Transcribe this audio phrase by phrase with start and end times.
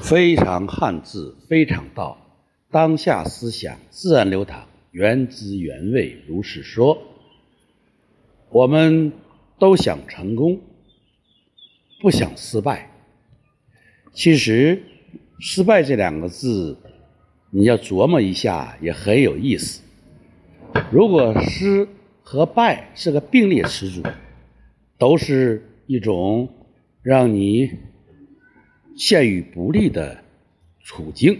[0.00, 2.16] 非常汉字，非常道，
[2.70, 6.96] 当下思想自然流淌，原汁原味如是说。
[8.48, 9.12] 我们
[9.58, 10.60] 都想成功，
[12.00, 12.90] 不想失败。
[14.14, 14.82] 其实，
[15.38, 16.78] 失败这两个字，
[17.50, 19.82] 你要琢磨一下，也很有意思。
[20.90, 21.86] 如果失
[22.22, 24.02] 和败是个并列词组，
[24.96, 26.48] 都是一种
[27.02, 27.70] 让你。
[28.98, 30.24] 陷于不利的
[30.82, 31.38] 处境，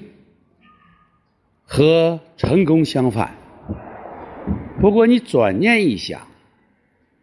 [1.64, 3.34] 和成功相反。
[4.80, 6.28] 不过你转念一想，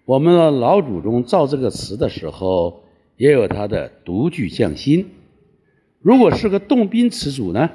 [0.03, 2.84] 我们的老祖宗造这个词的时候，
[3.16, 5.09] 也有他的独具匠心。
[6.02, 7.70] 如果是个动宾词组呢？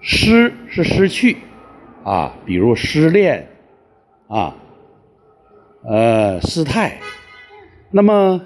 [0.00, 1.38] 失是失去，
[2.04, 3.48] 啊，比如失恋，
[4.28, 4.56] 啊，
[5.82, 7.00] 呃，失态。
[7.90, 8.42] 那么。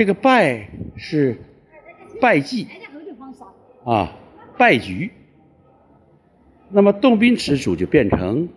[0.00, 1.36] 这个败是
[2.22, 2.66] 败绩
[3.84, 4.16] 啊，
[4.56, 5.10] 败局。
[6.70, 8.48] 那么动宾词组就变成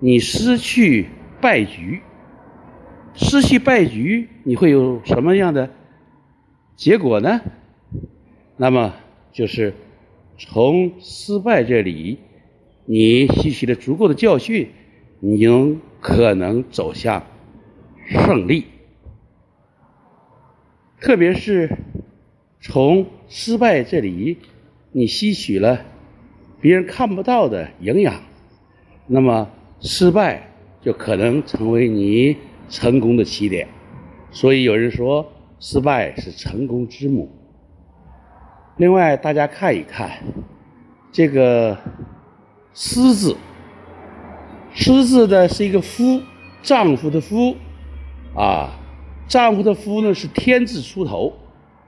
[0.00, 2.00] 你失去败局，
[3.12, 5.68] 失去败局，你会有什么样的
[6.76, 7.42] 结果呢？
[8.56, 8.94] 那么
[9.32, 9.74] 就是
[10.38, 12.20] 从失败这里，
[12.86, 14.70] 你吸取了足够的教训，
[15.20, 17.22] 你有可能走向
[18.06, 18.64] 胜利。
[21.02, 21.68] 特别是
[22.60, 24.38] 从失败这里，
[24.92, 25.80] 你吸取了
[26.60, 28.14] 别人看不到的营养，
[29.08, 30.48] 那么失败
[30.80, 32.36] 就可能成为你
[32.68, 33.66] 成功的起点。
[34.30, 37.28] 所以有人说，失败是成功之母。
[38.76, 40.08] 另外，大家看一看
[41.10, 41.76] 这个
[42.74, 43.36] “失”字
[44.72, 46.22] ，“失”字的是一个夫，
[46.62, 47.56] 丈夫的夫，
[48.36, 48.78] 啊。
[49.32, 51.32] 丈夫的夫呢是天字出头，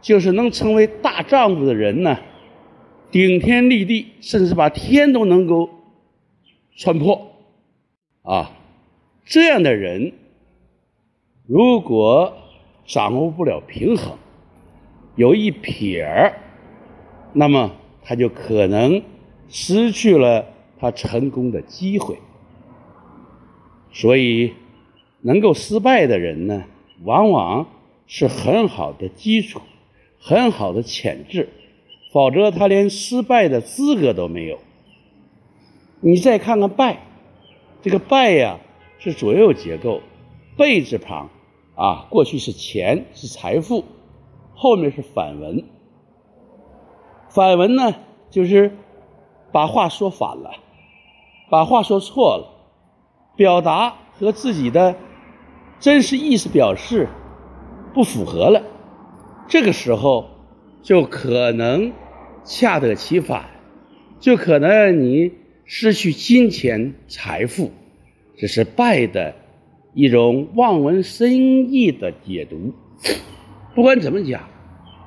[0.00, 2.18] 就是能成为大丈夫的人呢，
[3.10, 5.68] 顶天立地，甚至把天都能够
[6.74, 7.20] 穿破，
[8.22, 8.50] 啊，
[9.26, 10.14] 这样的人
[11.46, 12.34] 如果
[12.86, 14.16] 掌握不了平衡，
[15.14, 16.38] 有一撇儿，
[17.34, 17.72] 那么
[18.02, 19.02] 他就可能
[19.50, 20.46] 失去了
[20.78, 22.16] 他成功的机会。
[23.92, 24.54] 所以，
[25.20, 26.64] 能够失败的人呢？
[27.02, 27.66] 往往
[28.06, 29.60] 是很好的基础，
[30.20, 31.48] 很好的潜质，
[32.12, 34.58] 否则他连失败的资格都没有。
[36.00, 37.00] 你再看看“败”，
[37.82, 38.60] 这个“败”呀
[38.98, 40.00] 是左右结构
[40.56, 41.30] ，“贝”字旁
[41.74, 43.84] 啊，过去是钱，是财富，
[44.54, 45.64] 后面是反文。
[47.28, 47.94] 反文呢，
[48.30, 48.76] 就是
[49.50, 50.52] 把话说反了，
[51.50, 52.48] 把话说错了，
[53.34, 54.94] 表达和自己的。
[55.84, 57.08] 真实意思表示
[57.92, 58.62] 不符合了，
[59.46, 60.30] 这个时候
[60.82, 61.92] 就可能
[62.42, 63.44] 恰得其反，
[64.18, 65.32] 就可能让你
[65.66, 67.70] 失去金钱财富，
[68.38, 69.34] 这是败的
[69.92, 71.30] 一种望文生
[71.68, 72.72] 义的解读。
[73.74, 74.40] 不管怎么讲，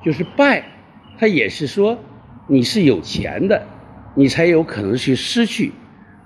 [0.04, 0.64] 就是败，
[1.18, 1.98] 它也是说
[2.46, 3.66] 你是有钱的，
[4.14, 5.72] 你才有可能去失去；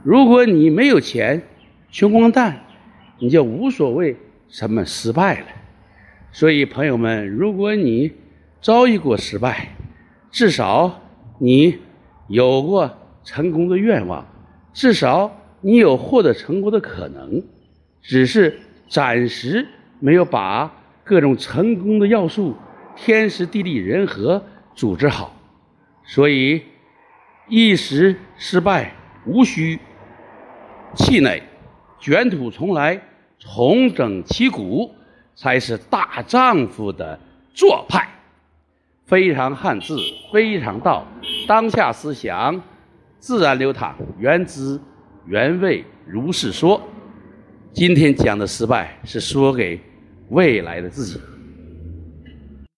[0.05, 1.41] 如果你没有钱，
[1.91, 2.67] 穷光蛋，
[3.19, 4.15] 你就无所谓。
[4.53, 5.47] 什么失败了？
[6.31, 8.13] 所以朋友们，如果你
[8.61, 9.69] 遭遇过失败，
[10.31, 11.01] 至少
[11.39, 11.79] 你
[12.29, 14.27] 有过成功的愿望，
[14.75, 17.43] 至少你有获得成功的可能，
[18.03, 19.67] 只是暂时
[20.01, 20.71] 没有把
[21.03, 22.55] 各种成功的要素、
[22.95, 25.35] 天时地利人和组织好。
[26.05, 26.61] 所以
[27.49, 28.93] 一时失败，
[29.25, 29.79] 无需
[30.95, 31.43] 气馁，
[31.99, 33.01] 卷土重来。
[33.45, 34.95] 重整旗鼓，
[35.35, 37.19] 才是大丈夫的
[37.53, 38.09] 做派。
[39.05, 39.99] 非常汉字，
[40.33, 41.05] 非常道，
[41.49, 42.63] 当下思想
[43.19, 44.81] 自然流淌，原汁
[45.27, 46.81] 原味如是说。
[47.73, 49.81] 今天讲的失败，是说给
[50.29, 51.21] 未来的自己。